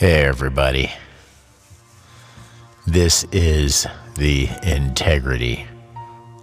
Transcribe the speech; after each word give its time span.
Hey, 0.00 0.24
everybody. 0.24 0.90
This 2.86 3.24
is 3.32 3.86
the 4.16 4.48
Integrity 4.62 5.66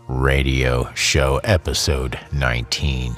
Radio 0.08 0.94
Show, 0.94 1.42
episode 1.44 2.20
19, 2.32 3.16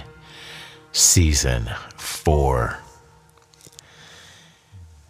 season 0.94 1.70
4. 1.98 2.80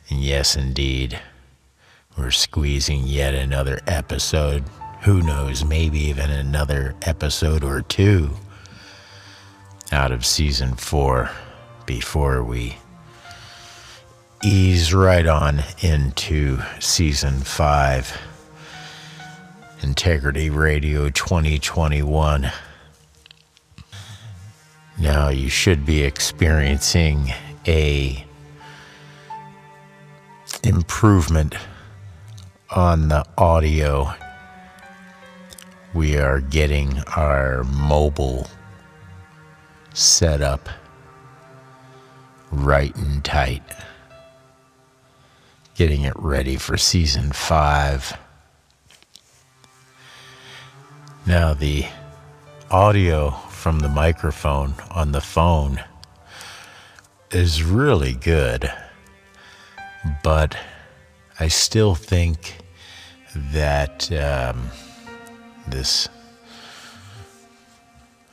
And 0.09 0.19
yes, 0.19 0.55
indeed, 0.55 1.19
we're 2.17 2.31
squeezing 2.31 3.05
yet 3.05 3.35
another 3.35 3.81
episode. 3.85 4.63
Who 5.03 5.21
knows, 5.21 5.63
maybe 5.63 5.99
even 6.05 6.31
another 6.31 6.95
episode 7.03 7.63
or 7.63 7.83
two 7.83 8.31
out 9.91 10.11
of 10.11 10.25
season 10.25 10.73
4 10.73 11.29
before 11.85 12.43
we 12.43 12.77
ease 14.43 14.93
right 14.93 15.27
on 15.27 15.63
into 15.81 16.59
season 16.79 17.39
five. 17.39 18.17
Integrity 19.81 20.49
Radio 20.49 21.09
2021. 21.09 22.51
Now 24.97 25.29
you 25.29 25.49
should 25.49 25.85
be 25.85 26.03
experiencing 26.03 27.33
a 27.67 28.25
improvement 30.63 31.55
on 32.69 33.09
the 33.09 33.25
audio. 33.37 34.13
We 35.93 36.17
are 36.17 36.39
getting 36.39 36.99
our 37.15 37.63
mobile 37.63 38.47
set 39.93 40.41
up 40.41 40.69
right 42.51 42.95
and 42.95 43.23
tight 43.23 43.63
getting 45.79 46.01
it 46.01 46.13
ready 46.17 46.57
for 46.57 46.75
season 46.75 47.31
five. 47.31 48.19
Now, 51.25 51.53
the 51.53 51.85
audio 52.69 53.29
from 53.49 53.79
the 53.79 53.87
microphone 53.87 54.73
on 54.91 55.13
the 55.13 55.21
phone 55.21 55.81
is 57.31 57.63
really 57.63 58.11
good, 58.11 58.69
but 60.21 60.57
I 61.39 61.47
still 61.47 61.95
think 61.95 62.57
that 63.53 64.11
um, 64.11 64.71
this, 65.65 66.09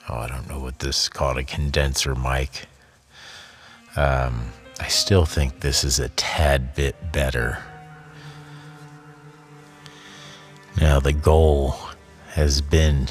oh, 0.09 0.17
I 0.17 0.27
don't 0.27 0.49
know 0.49 0.59
what 0.59 0.81
this 0.81 1.03
is 1.03 1.09
called, 1.09 1.39
a 1.39 1.45
condenser 1.45 2.17
mic. 2.17 2.67
Um, 3.95 4.51
I 4.79 4.89
still 4.89 5.25
think 5.25 5.61
this 5.61 5.85
is 5.85 5.99
a 5.99 6.09
tad 6.11 6.75
bit 6.75 7.13
better. 7.13 7.63
Now, 10.81 11.01
the 11.01 11.13
goal 11.13 11.77
has 12.29 12.61
been 12.61 13.09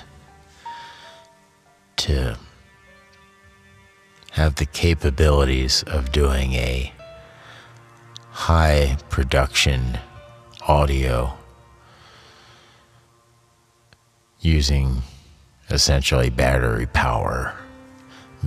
to 1.97 2.37
have 4.31 4.55
the 4.55 4.65
capabilities 4.67 5.83
of 5.87 6.11
doing 6.11 6.53
a 6.53 6.93
high 8.29 8.97
production 9.09 9.97
audio 10.67 11.33
using 14.41 15.01
essentially 15.71 16.29
battery 16.29 16.85
power, 16.85 17.55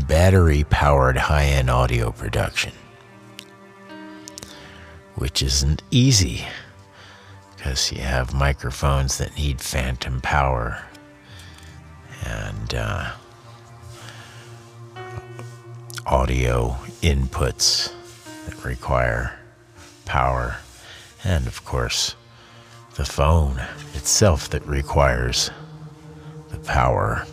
battery 0.07 0.63
powered 0.65 1.17
high 1.17 1.47
end 1.47 1.69
audio 1.69 2.13
production 2.13 2.73
which 5.19 5.43
isn't 5.43 5.83
easy 5.91 6.45
because 7.57 7.91
you 7.91 8.01
have 8.01 8.33
microphones 8.33 9.19
that 9.19 9.37
need 9.37 9.61
phantom 9.61 10.21
power 10.21 10.85
and 12.25 12.75
uh, 12.75 13.11
audio 16.07 16.77
inputs 17.03 17.93
that 18.47 18.65
require 18.65 19.39
power, 20.05 20.57
and 21.25 21.47
of 21.47 21.65
course, 21.65 22.15
the 22.95 23.05
phone 23.05 23.61
itself 23.95 24.49
that 24.51 24.65
requires 24.67 25.51
the 26.51 26.59
power. 26.59 27.27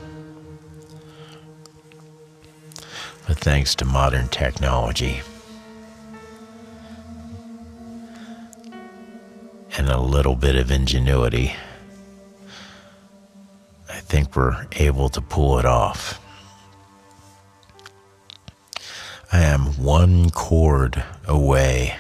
But 3.28 3.38
thanks 3.40 3.76
to 3.76 3.86
modern 3.86 4.28
technology, 4.28 5.22
and 9.78 9.90
a 9.90 10.00
little 10.00 10.36
bit 10.36 10.56
of 10.56 10.72
ingenuity, 10.72 11.54
I 13.90 14.00
think 14.00 14.36
we're 14.36 14.66
able 14.74 15.10
to 15.10 15.22
pull 15.22 15.60
it 15.60 15.66
off. 15.66 16.22
I 19.32 19.40
am 19.40 19.62
one 19.84 20.30
cord 20.30 21.04
away 21.28 21.96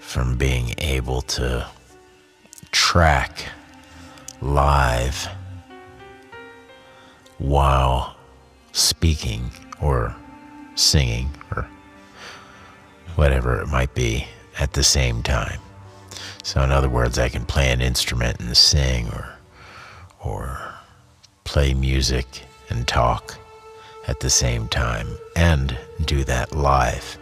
from 0.00 0.36
being 0.36 0.74
able 0.78 1.22
to 1.22 1.66
track 2.70 3.44
live 4.40 5.28
while 7.38 8.16
speaking 8.72 9.50
or 9.80 10.14
singing 10.76 11.30
or 11.50 11.66
whatever 13.16 13.60
it 13.60 13.66
might 13.66 13.94
be 13.94 14.26
at 14.58 14.72
the 14.74 14.84
same 14.84 15.22
time. 15.22 15.60
So, 16.48 16.62
in 16.62 16.72
other 16.72 16.88
words, 16.88 17.18
I 17.18 17.28
can 17.28 17.44
play 17.44 17.70
an 17.72 17.82
instrument 17.82 18.40
and 18.40 18.56
sing, 18.56 19.08
or 19.08 19.34
or 20.24 20.74
play 21.44 21.74
music 21.74 22.24
and 22.70 22.88
talk 22.88 23.36
at 24.06 24.20
the 24.20 24.30
same 24.30 24.66
time, 24.66 25.08
and 25.36 25.76
do 26.06 26.24
that 26.24 26.56
live. 26.56 27.18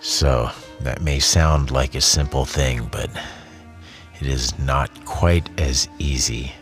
So 0.00 0.50
that 0.80 1.02
may 1.02 1.18
sound 1.18 1.70
like 1.70 1.94
a 1.94 2.00
simple 2.00 2.46
thing, 2.46 2.88
but 2.90 3.10
it 4.18 4.26
is 4.26 4.58
not 4.58 5.04
quite 5.04 5.46
as 5.60 5.90
easy 5.98 6.54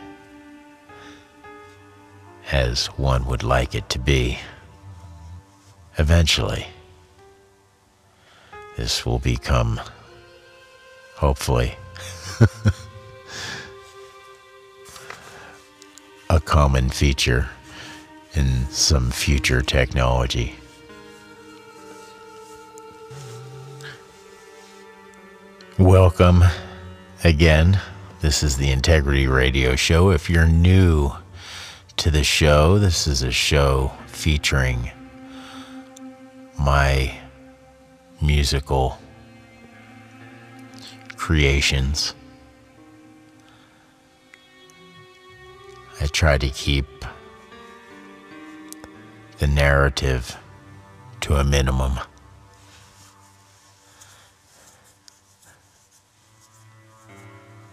as 2.51 2.87
one 2.97 3.23
would 3.27 3.43
like 3.43 3.73
it 3.75 3.87
to 3.91 3.99
be. 3.99 4.39
Eventually, 5.97 6.67
this 8.75 9.05
will 9.05 9.19
become 9.19 9.79
hopefully. 11.17 11.75
a 16.29 16.39
common 16.39 16.89
feature 16.89 17.49
in 18.35 18.67
some 18.69 19.09
future 19.09 19.61
technology. 19.61 20.55
Welcome 25.79 26.43
again. 27.23 27.79
This 28.21 28.43
is 28.43 28.57
the 28.57 28.69
Integrity 28.69 29.27
Radio 29.27 29.75
Show. 29.75 30.11
If 30.11 30.29
you're 30.29 30.47
new 30.47 31.11
to 31.97 32.11
the 32.11 32.23
show, 32.23 32.77
this 32.77 33.07
is 33.07 33.23
a 33.23 33.31
show 33.31 33.91
featuring 34.05 34.91
my 36.59 37.17
musical 38.21 38.99
creations. 41.27 42.13
I 45.99 46.05
try 46.05 46.37
to 46.37 46.49
keep 46.49 46.85
the 49.39 49.47
narrative 49.47 50.37
to 51.19 51.35
a 51.35 51.43
minimum. 51.43 51.99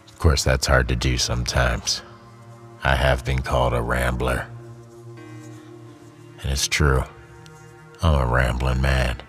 Of 0.08 0.18
course, 0.18 0.42
that's 0.42 0.66
hard 0.66 0.88
to 0.88 0.96
do 0.96 1.16
sometimes. 1.16 2.02
I 2.82 2.96
have 2.96 3.24
been 3.24 3.40
called 3.40 3.72
a 3.72 3.80
rambler. 3.80 4.48
And 6.42 6.50
it's 6.50 6.66
true. 6.66 7.04
I'm 8.02 8.20
a 8.20 8.26
rambling 8.26 8.80
man. 8.80 9.22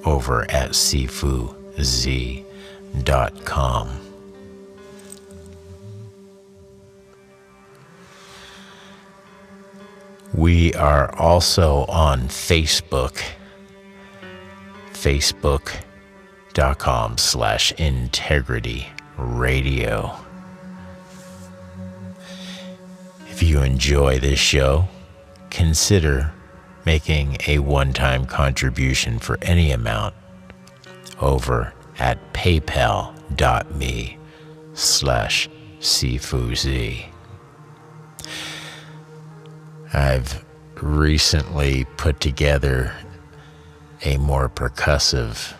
over 0.05 0.49
at 0.49 0.71
sifuz.com. 0.71 1.53
We 10.35 10.73
are 10.73 11.15
also 11.15 11.85
on 11.85 12.27
Facebook, 12.27 13.23
facebook.com 14.91 17.17
slash 17.17 17.71
integrity 17.73 18.87
radio. 19.17 20.13
If 23.29 23.43
you 23.43 23.61
enjoy 23.61 24.19
this 24.19 24.37
show, 24.37 24.89
consider 25.49 26.33
making 26.85 27.37
a 27.47 27.59
one 27.59 27.93
time 27.93 28.25
contribution 28.25 29.19
for 29.19 29.37
any 29.41 29.71
amount 29.71 30.15
over 31.21 31.73
at 31.97 32.33
paypal.me 32.33 34.17
slash 34.73 35.49
sifuzi. 35.79 37.14
I've 39.95 40.43
recently 40.81 41.85
put 41.95 42.19
together 42.19 42.93
a 44.03 44.17
more 44.17 44.49
percussive 44.49 45.53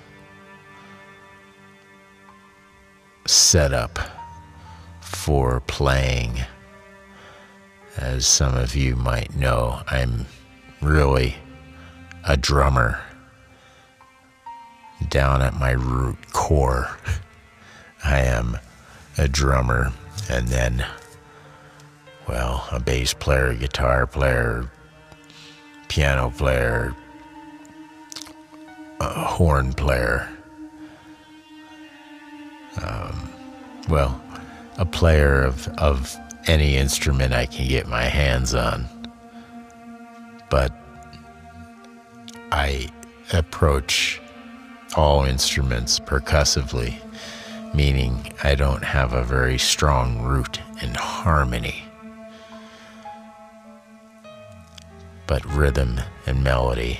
setup 3.25 3.97
for 4.99 5.61
playing. 5.61 6.41
As 7.95 8.27
some 8.27 8.57
of 8.57 8.75
you 8.75 8.97
might 8.97 9.33
know, 9.37 9.81
I'm 9.87 10.25
really 10.81 11.35
a 12.25 12.35
drummer 12.35 12.99
down 15.07 15.41
at 15.41 15.53
my 15.53 15.71
root 15.71 16.17
core. 16.33 16.89
I 18.03 18.19
am 18.19 18.59
a 19.17 19.29
drummer 19.29 19.93
and 20.29 20.49
then 20.49 20.85
well, 22.27 22.67
a 22.71 22.79
bass 22.79 23.13
player, 23.13 23.53
guitar 23.53 24.07
player, 24.07 24.69
piano 25.87 26.31
player, 26.31 26.95
a 28.99 29.25
horn 29.25 29.73
player. 29.73 30.29
Um, 32.81 33.29
well, 33.87 34.21
a 34.77 34.85
player 34.85 35.43
of, 35.43 35.67
of 35.77 36.15
any 36.47 36.75
instrument 36.75 37.33
I 37.33 37.45
can 37.45 37.67
get 37.67 37.87
my 37.87 38.03
hands 38.03 38.53
on. 38.53 38.87
But 40.49 40.73
I 42.51 42.89
approach 43.33 44.21
all 44.95 45.23
instruments 45.23 45.99
percussively, 45.99 46.99
meaning 47.73 48.31
I 48.43 48.55
don't 48.55 48.83
have 48.83 49.13
a 49.13 49.23
very 49.23 49.57
strong 49.57 50.21
root 50.21 50.59
in 50.81 50.93
harmony. 50.93 51.84
But 55.27 55.45
rhythm 55.45 55.99
and 56.25 56.43
melody 56.43 56.99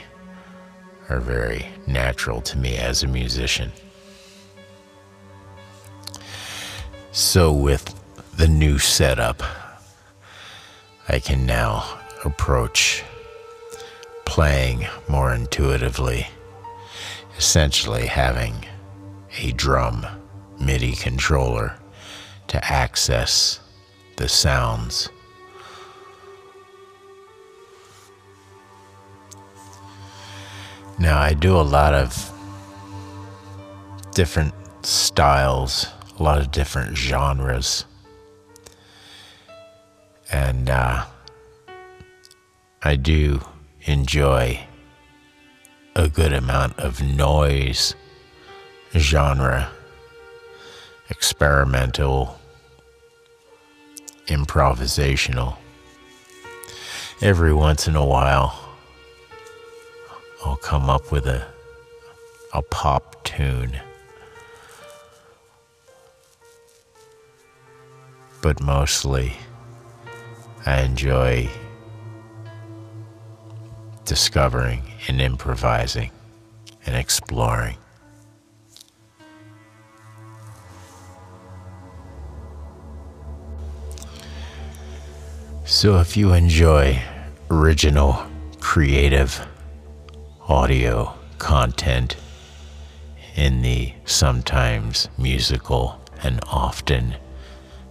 are 1.10 1.19
very 1.19 1.68
natural 1.88 2.42
to 2.42 2.57
me 2.57 2.77
as 2.77 3.04
a 3.04 3.07
musician. 3.07 3.72
So, 7.12 7.51
with 7.51 7.95
the 8.36 8.48
new 8.48 8.77
setup, 8.77 9.42
I 11.07 11.19
can 11.19 11.45
now 11.45 12.00
approach 12.25 13.04
playing 14.25 14.88
more 15.07 15.33
intuitively, 15.33 16.28
essentially 17.38 18.07
having 18.07 18.66
a 19.38 19.51
drum 19.51 20.06
MIDI 20.60 20.94
controller 20.94 21.78
to 22.48 22.66
access 22.66 23.60
the 24.18 24.28
sounds 24.28 25.10
Now, 30.97 31.19
I 31.19 31.33
do 31.33 31.57
a 31.57 31.62
lot 31.62 31.94
of 31.94 32.31
different 34.13 34.53
styles, 34.81 35.88
a 36.18 36.24
lot 36.24 36.39
of 36.39 36.51
different 36.51 36.95
genres. 36.95 37.86
And 40.31 40.69
uh, 40.69 41.06
I 42.81 42.95
do 42.95 43.42
enjoy 43.83 44.62
a 45.95 46.07
good 46.07 46.33
amount 46.33 46.80
of 46.80 47.01
noise 47.01 47.94
genre, 48.95 49.69
experimental, 51.09 52.39
improvisational. 54.27 55.57
Every 57.21 57.53
once 57.53 57.88
in 57.88 57.95
a 57.95 58.06
while, 58.06 58.65
I'll 60.45 60.57
come 60.57 60.89
up 60.92 61.12
with 61.12 61.25
a 61.25 61.45
a 62.53 62.62
pop 62.62 63.24
tune. 63.24 63.81
But 68.42 68.62
mostly 68.62 69.33
I 70.65 70.81
enjoy 70.81 71.50
discovering 74.06 74.83
and 75.07 75.19
improvising 75.19 76.12
and 76.86 76.95
exploring. 76.95 77.77
So 85.65 85.97
if 85.97 86.15
you 86.15 86.31
enjoy 86.33 87.01
original, 87.50 88.24
creative, 88.59 89.45
audio 90.47 91.12
content 91.39 92.15
in 93.36 93.63
the 93.63 93.92
sometimes 94.06 95.09
musical 95.18 96.00
and 96.21 96.39
often 96.47 97.15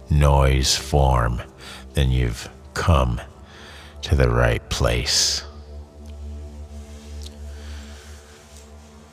noise 0.09 0.75
form, 0.75 1.41
then 1.93 2.09
you've 2.09 2.49
come 2.73 3.19
to 4.01 4.15
the 4.15 4.29
right 4.29 4.67
place. 4.69 5.43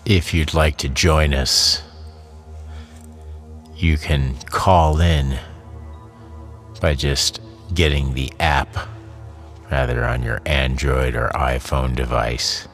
If 0.05 0.33
you'd 0.33 0.55
like 0.55 0.77
to 0.79 0.89
join 0.89 1.35
us, 1.35 1.83
you 3.77 3.99
can 3.99 4.37
call 4.47 5.01
in 5.01 5.39
by 6.81 6.95
just 6.95 7.41
getting 7.75 8.15
the 8.15 8.33
app, 8.39 8.77
rather 9.71 10.05
on 10.05 10.23
your 10.23 10.41
Android 10.47 11.17
or 11.17 11.31
iPhone 11.35 11.97
device 11.97 12.69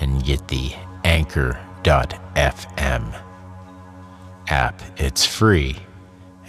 and 0.00 0.24
get 0.24 0.48
the 0.48 0.72
anchor.fm 1.04 1.62
app. 4.48 4.82
It's 4.96 5.24
free 5.24 5.76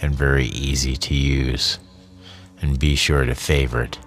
and 0.00 0.14
very 0.14 0.46
easy 0.46 0.96
to 0.96 1.14
use. 1.14 1.78
And 2.60 2.78
be 2.78 2.96
sure 2.96 3.24
to 3.24 3.34
favorite 3.34 3.98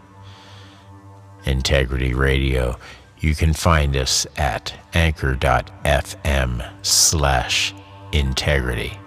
Integrity 1.46 2.14
Radio. 2.14 2.78
You 3.20 3.36
can 3.36 3.54
find 3.54 3.96
us 3.96 4.28
at 4.38 4.74
anchor.fm 4.94 6.70
slash 6.86 7.74
integrity. 8.12 8.98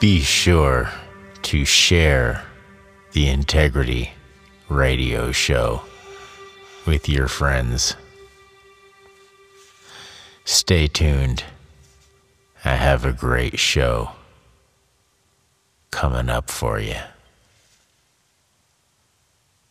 Be 0.00 0.20
sure 0.20 0.90
to 1.42 1.64
share 1.64 2.44
the 3.12 3.28
integrity 3.28 4.12
radio 4.70 5.32
show 5.32 5.82
with 6.86 7.08
your 7.08 7.28
friends. 7.28 7.96
Stay 10.44 10.86
tuned. 10.86 11.44
I 12.64 12.76
have 12.76 13.04
a 13.04 13.12
great 13.12 13.58
show 13.58 14.12
coming 15.90 16.28
up 16.28 16.50
for 16.50 16.78
you. 16.78 16.96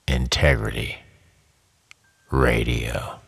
Integrity 0.07 0.97
Radio. 2.29 3.19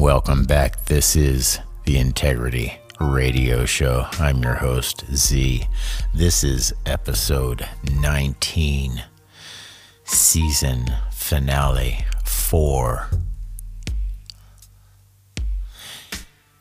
Welcome 0.00 0.44
back. 0.44 0.86
This 0.86 1.14
is 1.14 1.58
the 1.84 1.98
Integrity 1.98 2.72
Radio 2.98 3.66
Show. 3.66 4.06
I'm 4.12 4.42
your 4.42 4.54
host, 4.54 5.04
Z. 5.14 5.66
This 6.14 6.42
is 6.42 6.72
episode 6.86 7.68
19, 8.00 9.04
season 10.04 10.86
finale 11.12 12.06
4. 12.24 13.10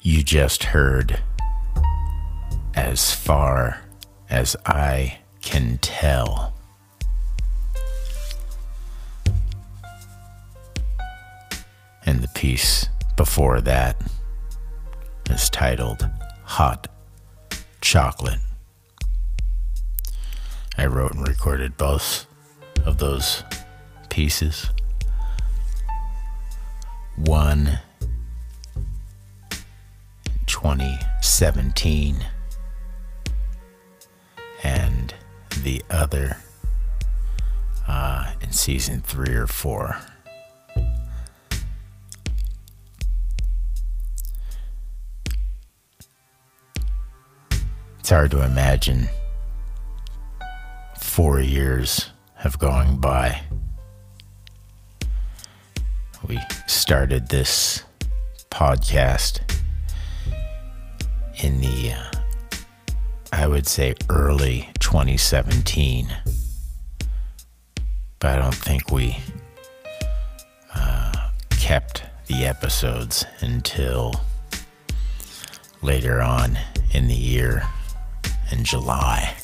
You 0.02 0.22
just 0.22 0.66
heard 0.66 1.22
As 2.76 3.16
Far 3.16 3.80
as 4.30 4.58
I 4.66 5.20
Can 5.40 5.78
Tell. 5.78 6.54
And 12.06 12.20
the 12.20 12.28
piece 12.36 12.90
before 13.20 13.60
that 13.60 14.02
is 15.30 15.50
titled 15.50 16.08
Hot 16.44 16.88
Chocolate. 17.82 18.40
I 20.78 20.86
wrote 20.86 21.16
and 21.16 21.28
recorded 21.28 21.76
both 21.76 22.26
of 22.86 22.98
those 23.00 23.44
pieces. 24.10 24.70
One 27.18 27.80
in 29.52 30.46
2017 30.48 32.26
and 34.64 35.14
the 35.64 35.84
other 35.90 36.38
uh, 37.86 38.32
in 38.40 38.54
season 38.54 39.02
three 39.02 39.36
or 39.36 39.46
four. 39.46 39.98
It's 48.10 48.16
hard 48.16 48.32
to 48.32 48.44
imagine 48.44 49.08
four 51.00 51.42
years 51.42 52.10
have 52.38 52.58
gone 52.58 53.00
by. 53.00 53.44
We 56.28 56.40
started 56.66 57.30
this 57.30 57.84
podcast 58.50 59.42
in 61.44 61.62
the, 61.62 61.92
uh, 61.92 62.58
I 63.32 63.46
would 63.46 63.68
say, 63.68 63.94
early 64.10 64.70
2017. 64.80 66.12
But 68.18 68.32
I 68.32 68.42
don't 68.42 68.56
think 68.56 68.92
we 68.92 69.20
kept 71.60 72.06
the 72.26 72.48
episodes 72.48 73.24
until 73.42 74.20
later 75.84 76.24
on 76.24 76.58
in 76.92 77.08
the 77.08 77.14
year 77.14 77.68
in 78.52 78.64
July. 78.64 79.36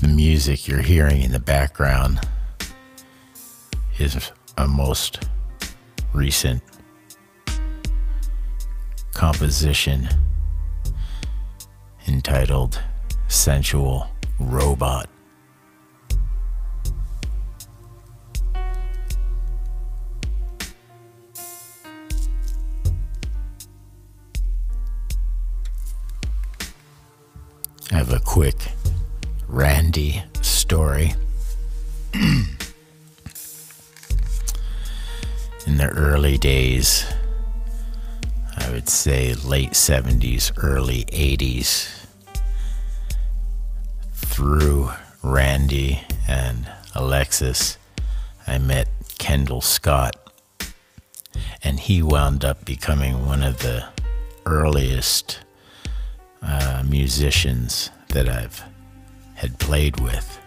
The 0.00 0.08
music 0.08 0.68
you're 0.68 0.80
hearing 0.80 1.22
in 1.22 1.32
the 1.32 1.40
background 1.40 2.20
is 3.98 4.30
a 4.56 4.66
most 4.66 5.28
recent 6.12 6.62
composition 9.12 10.08
entitled 12.06 12.80
Sensual 13.26 14.06
Robot. 14.38 15.08
Quick 28.38 28.70
Randy 29.48 30.22
story. 30.42 31.12
In 32.14 32.46
the 35.76 35.88
early 35.88 36.38
days, 36.38 37.04
I 38.56 38.70
would 38.70 38.88
say 38.88 39.34
late 39.34 39.72
70s, 39.72 40.52
early 40.56 41.04
80s, 41.06 42.06
through 44.12 44.92
Randy 45.24 46.02
and 46.28 46.70
Alexis, 46.94 47.76
I 48.46 48.58
met 48.58 48.86
Kendall 49.18 49.62
Scott, 49.62 50.14
and 51.64 51.80
he 51.80 52.04
wound 52.04 52.44
up 52.44 52.64
becoming 52.64 53.26
one 53.26 53.42
of 53.42 53.58
the 53.62 53.88
earliest 54.46 55.40
uh, 56.40 56.84
musicians 56.86 57.90
that 58.10 58.28
I've 58.28 58.62
had 59.34 59.58
played 59.58 60.00
with, 60.00 60.38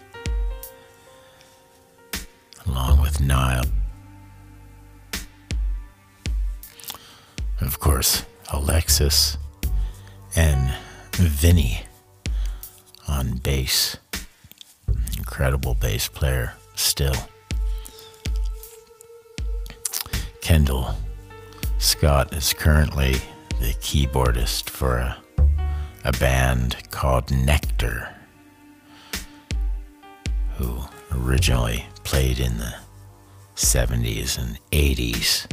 along 2.65 3.01
with 3.01 3.19
Niall. 3.21 3.65
Of 7.59 7.79
course, 7.79 8.23
Alexis 8.51 9.37
and 10.35 10.73
Vinny 11.13 11.83
on 13.07 13.37
bass. 13.37 13.97
Incredible 15.17 15.75
bass 15.75 16.07
player, 16.07 16.53
still. 16.75 17.15
Kendall 20.41 20.95
Scott 21.77 22.33
is 22.33 22.53
currently 22.53 23.13
the 23.59 23.73
keyboardist 23.79 24.69
for 24.69 24.97
a, 24.97 25.20
a 26.03 26.11
band 26.13 26.75
called 26.89 27.27
Nektar, 27.27 28.13
who 30.55 30.81
originally 31.11 31.85
played 32.03 32.39
in 32.39 32.57
the 32.57 32.73
70s 33.55 34.37
and 34.37 34.59
80s 34.71 35.45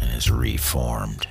and 0.00 0.10
is 0.16 0.30
reformed. 0.30 1.26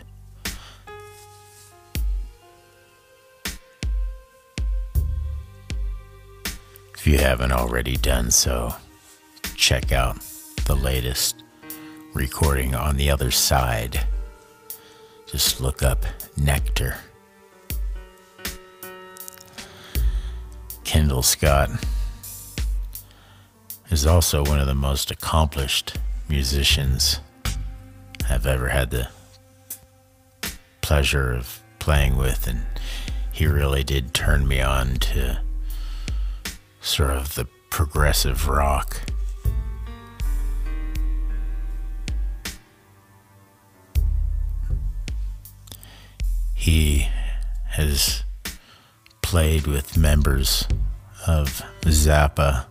If 6.95 7.07
you 7.07 7.17
haven't 7.17 7.51
already 7.51 7.97
done 7.97 8.31
so, 8.31 8.73
check 9.55 9.91
out 9.91 10.17
the 10.65 10.75
latest 10.75 11.43
recording 12.13 12.73
on 12.73 12.95
the 12.95 13.11
other 13.11 13.29
side. 13.29 14.07
Just 15.27 15.59
look 15.59 15.83
up 15.83 16.05
Nektar. 16.39 16.95
Kendall 20.93 21.23
Scott 21.23 21.71
is 23.89 24.05
also 24.05 24.45
one 24.45 24.59
of 24.59 24.67
the 24.67 24.75
most 24.75 25.09
accomplished 25.09 25.97
musicians 26.29 27.19
I've 28.29 28.45
ever 28.45 28.69
had 28.69 28.91
the 28.91 29.07
pleasure 30.81 31.33
of 31.33 31.63
playing 31.79 32.15
with, 32.15 32.45
and 32.45 32.67
he 33.31 33.47
really 33.47 33.83
did 33.83 34.13
turn 34.13 34.47
me 34.47 34.61
on 34.61 34.97
to 34.97 35.41
sort 36.79 37.09
of 37.09 37.33
the 37.33 37.47
progressive 37.71 38.47
rock. 38.47 39.01
He 46.53 47.07
has 47.69 48.22
played 49.33 49.65
with 49.65 49.97
members 49.97 50.67
of 51.25 51.63
Zappa 51.81 52.65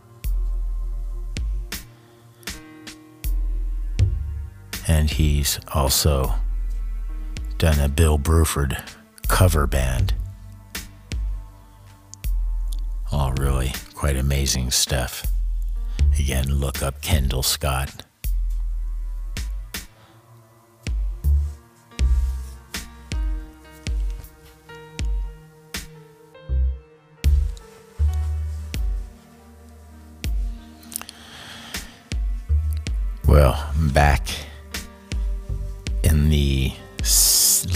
and 4.87 5.11
he's 5.11 5.59
also 5.75 6.35
done 7.59 7.81
a 7.81 7.89
Bill 7.89 8.17
Bruford 8.17 8.81
cover 9.27 9.67
band. 9.67 10.15
All 13.11 13.33
really 13.33 13.73
quite 13.95 14.15
amazing 14.15 14.71
stuff. 14.71 15.27
Again, 16.17 16.47
look 16.47 16.81
up 16.81 17.03
Kendall 17.03 17.43
Scott. 17.43 18.02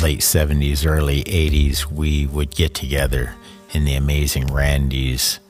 Late 0.07 0.21
70s, 0.21 0.87
early 0.87 1.25
80s, 1.25 1.91
we 1.91 2.27
would 2.27 2.55
get 2.55 2.75
together 2.75 3.35
in 3.73 3.85
the 3.85 3.97
amazing 3.97 4.47
Randy's 4.47 5.41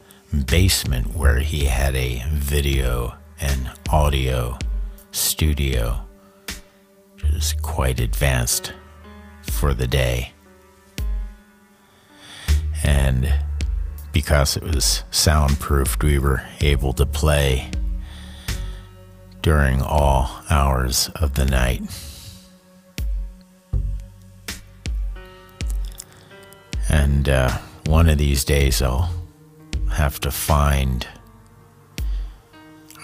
basement 0.46 1.14
where 1.14 1.40
he 1.40 1.66
had 1.66 1.94
a 1.94 2.24
video 2.30 3.16
and 3.38 3.70
audio 3.90 4.58
studio, 5.10 6.00
which 7.16 7.24
is 7.34 7.52
quite 7.60 8.00
advanced 8.00 8.72
for 9.42 9.74
the 9.74 9.86
day. 9.86 10.32
And 12.82 13.30
because 14.10 14.56
it 14.56 14.62
was 14.62 15.04
soundproofed, 15.10 16.02
we 16.02 16.18
were 16.18 16.42
able 16.62 16.94
to 16.94 17.04
play 17.04 17.70
during 19.42 19.82
all 19.82 20.40
hours 20.48 21.10
of 21.14 21.34
the 21.34 21.44
night. 21.44 21.82
And 26.88 27.28
uh, 27.28 27.58
one 27.86 28.08
of 28.08 28.18
these 28.18 28.44
days 28.44 28.80
I'll 28.80 29.10
have 29.92 30.20
to 30.20 30.30
find 30.30 31.06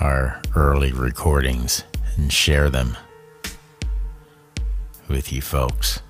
our 0.01 0.41
early 0.55 0.93
recordings 0.93 1.85
and 2.17 2.33
share 2.33 2.71
them 2.71 2.97
with 5.09 5.33
you 5.33 5.41
folks. 5.41 6.01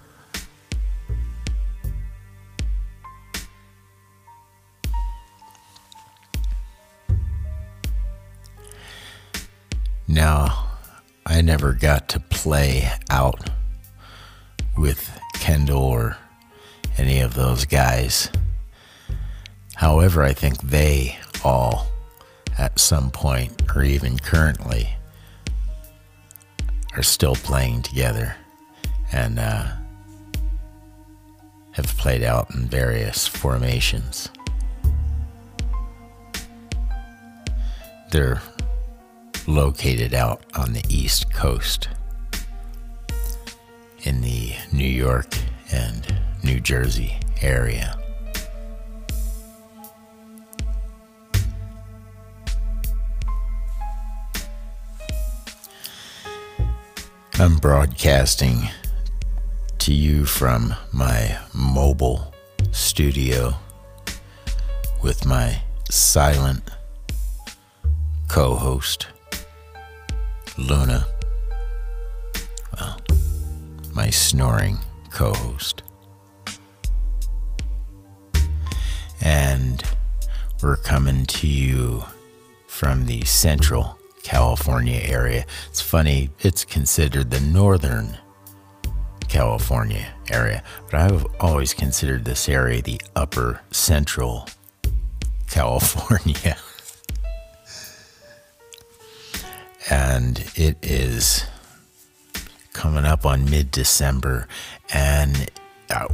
Now, 10.09 10.67
I 11.25 11.41
never 11.41 11.73
got 11.73 12.09
to 12.11 12.21
play 12.21 12.91
out 13.09 13.49
with 14.77 15.11
Kendall 15.35 15.83
or 15.83 16.19
any 16.99 17.21
of 17.21 17.35
those 17.35 17.65
guys. 17.65 18.31
However, 19.75 20.23
I 20.23 20.33
think 20.33 20.61
they 20.61 21.17
all, 21.45 21.87
at 22.59 22.79
some 22.79 23.11
point 23.11 23.63
or 23.75 23.83
even 23.83 24.19
currently, 24.19 24.91
are 26.97 27.03
still 27.03 27.35
playing 27.35 27.83
together 27.83 28.37
and 29.13 29.39
uh, 29.39 29.69
have 31.73 31.87
played 31.97 32.23
out 32.23 32.51
in 32.55 32.67
various 32.67 33.27
formations. 33.27 34.29
They're 38.11 38.43
located 39.47 40.13
out 40.15 40.45
on 40.55 40.75
the 40.75 40.85
East 40.89 41.33
Coast 41.33 41.89
in 44.03 44.21
the 44.21 44.53
New 44.71 44.85
York 44.85 45.35
and 45.73 46.22
New 46.43 46.59
Jersey 46.59 47.19
area. 47.41 47.99
I'm 57.35 57.57
broadcasting 57.57 58.69
to 59.79 59.93
you 59.93 60.25
from 60.25 60.75
my 60.93 61.39
mobile 61.55 62.33
studio 62.71 63.55
with 65.03 65.27
my 65.27 65.63
silent 65.91 66.63
co 68.29 68.55
host, 68.55 69.09
Luna. 70.57 71.07
Well, 72.79 73.01
my 73.93 74.11
snoring 74.11 74.79
co 75.11 75.33
host. 75.33 75.83
And 79.23 79.83
we're 80.63 80.77
coming 80.77 81.27
to 81.27 81.47
you 81.47 82.05
from 82.67 83.07
the 83.07 83.25
central 83.25 83.99
California 84.23 85.01
area. 85.03 85.45
It's 85.69 85.81
funny, 85.81 86.31
it's 86.41 86.65
considered 86.65 87.31
the 87.31 87.41
northern 87.41 88.19
California 89.29 90.13
area, 90.31 90.63
but 90.91 91.01
I've 91.01 91.27
always 91.41 91.75
considered 91.75 92.25
this 92.25 92.49
area 92.49 92.83
the 92.83 93.01
upper 93.17 93.61
central 93.71 94.49
California. 95.49 96.57
and 99.91 100.39
it 100.55 100.77
is 100.83 101.47
coming 102.73 103.05
up 103.05 103.27
on 103.27 103.49
mid 103.51 103.71
December, 103.71 104.49
and 104.93 105.51
uh, 105.91 106.07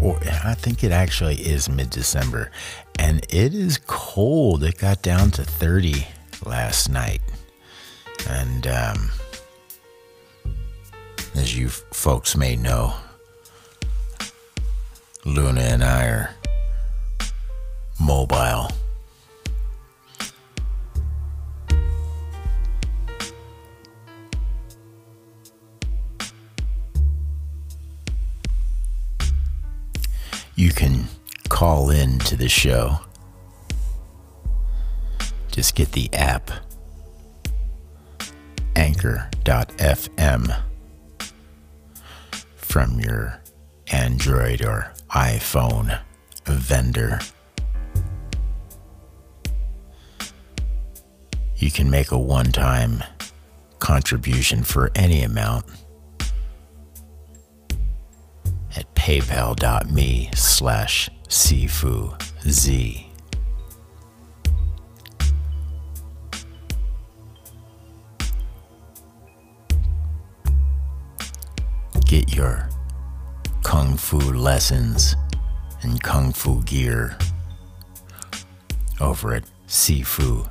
I 0.45 0.55
think 0.55 0.83
it 0.83 0.93
actually 0.93 1.37
is 1.37 1.69
mid 1.69 1.91
December, 1.91 2.51
and 2.99 3.25
it 3.29 3.55
is 3.55 3.79
cold. 3.87 4.63
It 4.65 4.79
got 4.79 5.03
down 5.03 5.31
to 5.33 5.45
30 5.45 6.07
last 6.45 6.89
night. 6.89 7.23
And 8.29 8.67
um, 8.67 9.11
as 11.35 11.57
you 11.57 11.69
folks 11.69 12.37
may 12.37 12.57
know, 12.57 12.95
Luna 15.25 15.61
and 15.61 15.85
I 15.85 16.07
are 16.07 16.31
mobile. 18.01 18.69
You 30.55 30.73
can 30.73 31.07
call 31.49 31.91
in 31.91 32.19
to 32.21 32.37
the 32.37 32.49
show. 32.49 32.99
Just 35.51 35.75
get 35.75 35.93
the 35.93 36.13
app 36.13 36.51
anchor.fm 38.77 40.63
from 42.57 43.01
your 43.01 43.43
Android 43.91 44.63
or 44.63 44.93
iPhone 45.11 46.01
vendor. 46.45 47.19
You 51.57 51.71
can 51.73 51.91
make 51.91 52.13
a 52.13 52.19
one 52.19 52.53
time 52.53 53.03
contribution 53.81 54.63
for 54.63 54.93
any 54.95 55.23
amount 55.23 55.65
at 58.77 58.95
paypal.me 58.95 60.31
slash 60.35 61.11
sifu 61.29 62.17
Get 72.07 72.35
your 72.35 72.69
kung 73.63 73.97
fu 73.99 74.17
lessons 74.17 75.15
and 75.83 76.03
kung 76.03 76.33
fu 76.33 76.63
gear 76.63 77.19
over 79.01 79.35
at 79.35 79.45
sifuz.com. 79.67 80.47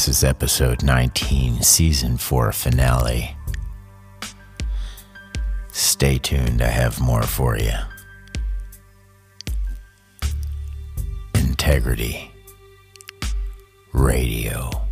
This 0.00 0.16
is 0.16 0.24
episode 0.24 0.82
19, 0.82 1.60
season 1.60 2.16
4 2.16 2.52
finale. 2.52 3.36
Stay 5.72 6.16
tuned, 6.16 6.62
I 6.62 6.68
have 6.68 7.02
more 7.02 7.22
for 7.22 7.58
you. 7.58 7.74
Integrity 11.34 12.32
Radio. 13.92 14.89